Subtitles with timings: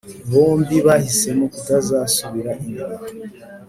[0.31, 2.97] bombi bahisemo kutazasubira inyuma